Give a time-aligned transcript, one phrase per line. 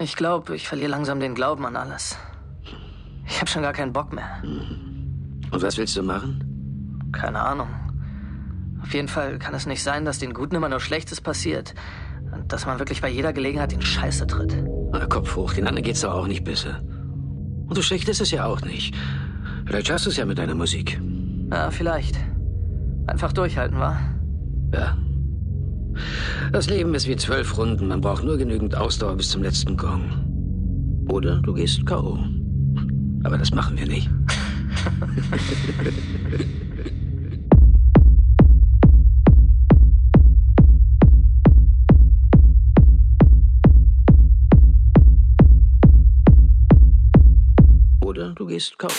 [0.00, 2.16] Ich glaube, ich verliere langsam den Glauben an alles.
[3.26, 4.42] Ich habe schon gar keinen Bock mehr.
[4.42, 7.10] Und was willst du machen?
[7.12, 7.68] Keine Ahnung.
[8.82, 11.74] Auf jeden Fall kann es nicht sein, dass den Guten immer nur Schlechtes passiert.
[12.32, 14.56] Und dass man wirklich bei jeder Gelegenheit in Scheiße tritt.
[14.90, 16.80] Na, Kopf hoch, den anderen geht's doch auch nicht besser.
[16.80, 18.96] Und so schlecht ist es ja auch nicht.
[19.66, 20.98] Vielleicht schaffst du es ja mit deiner Musik.
[21.52, 22.16] Ja, vielleicht.
[23.06, 23.98] Einfach durchhalten, wa?
[24.72, 24.96] Ja.
[26.52, 27.88] Das Leben ist wie zwölf Runden.
[27.88, 31.06] Man braucht nur genügend Ausdauer bis zum letzten Gong.
[31.08, 32.18] Oder du gehst K.O.
[33.24, 34.10] Aber das machen wir nicht.
[48.04, 48.90] Oder du gehst K.O.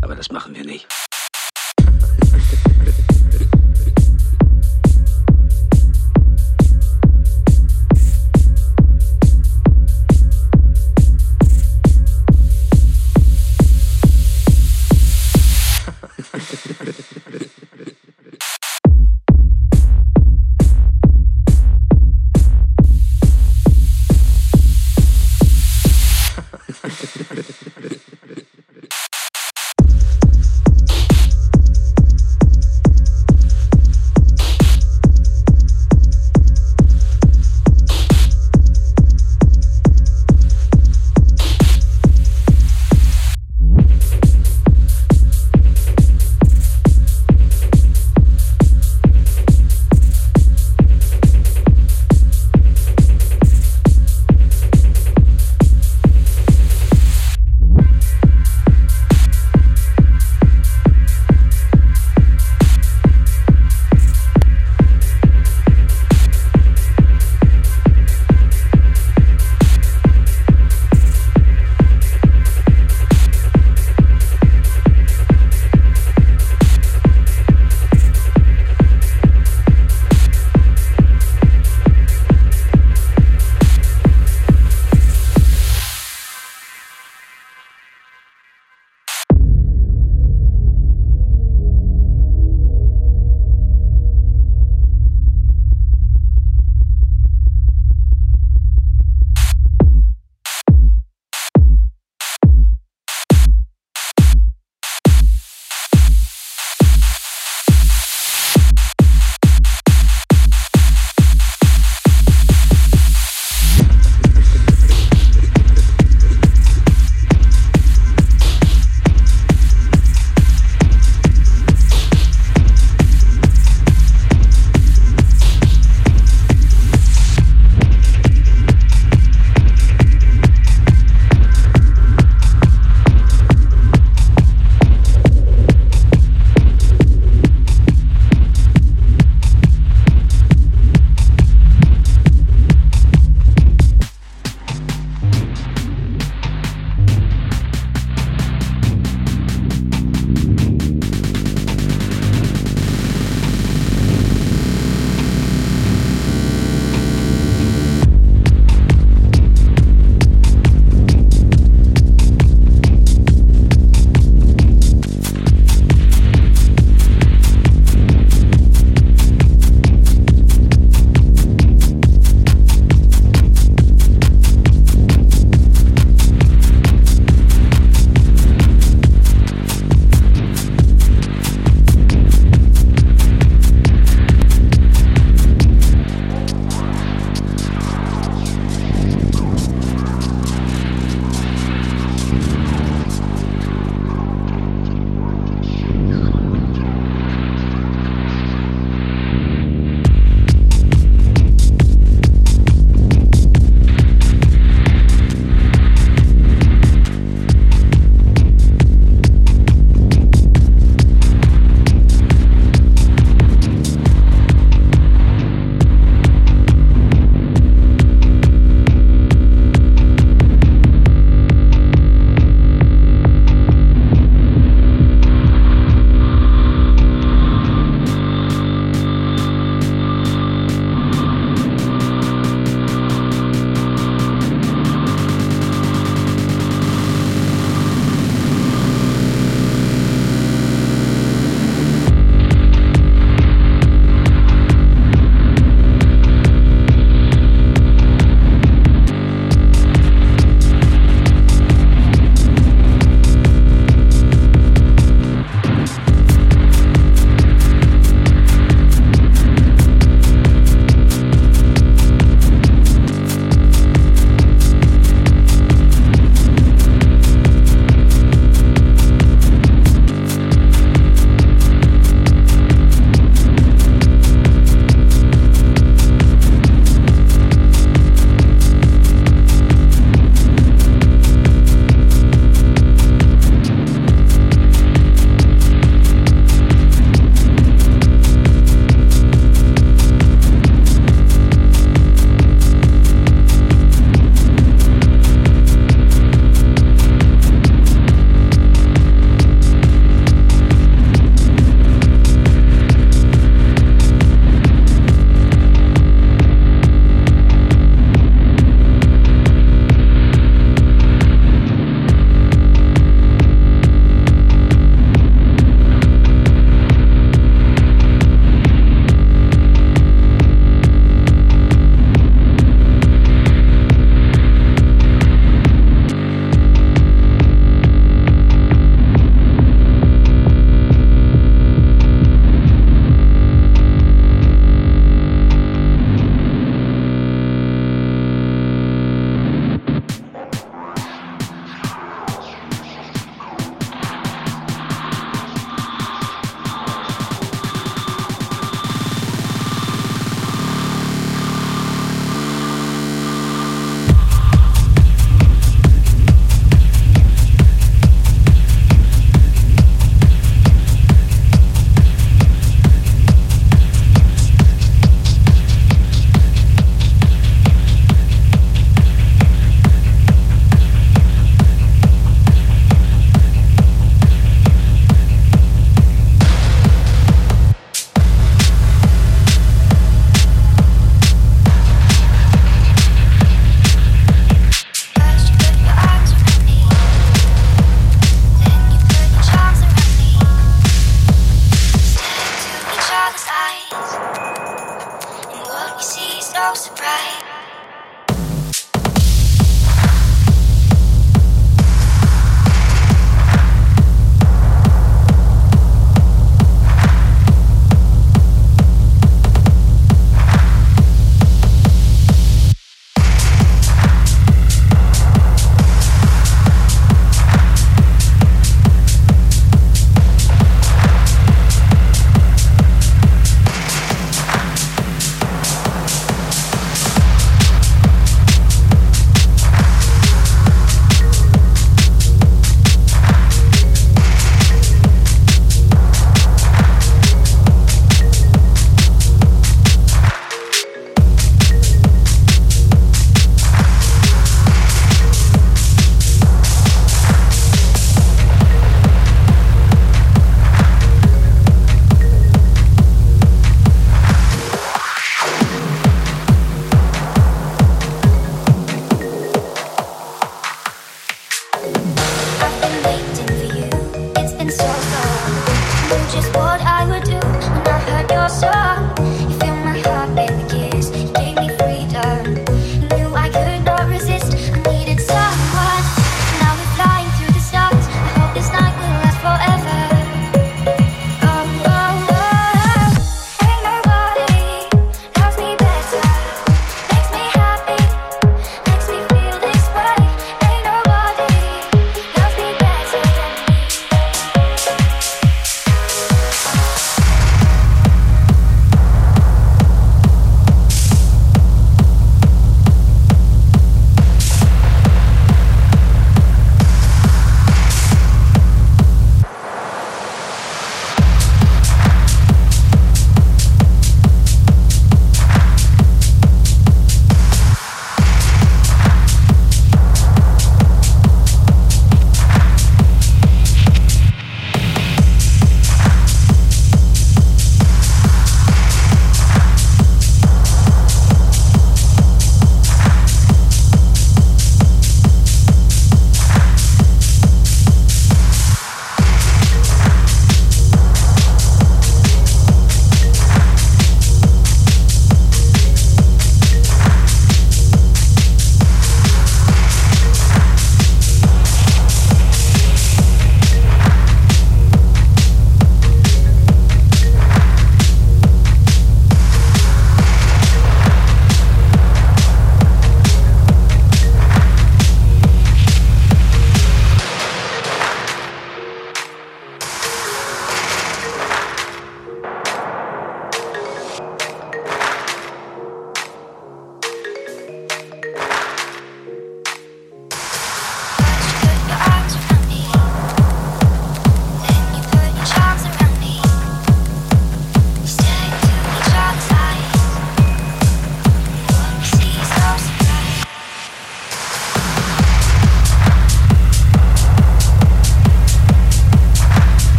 [0.00, 0.86] Aber das machen wir nicht.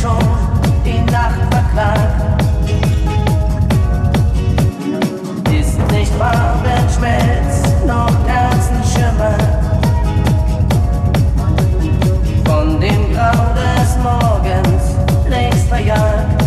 [0.00, 0.18] schon
[0.84, 2.42] die Nacht verklagt.
[5.50, 9.42] Ist nicht wahr, wenn Schmelz noch Herzen schimmert.
[12.44, 14.84] Von dem Grau des Morgens
[15.28, 16.42] längst verjagt.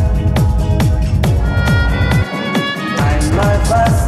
[2.97, 3.98] Einmal fast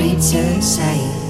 [0.00, 1.29] to say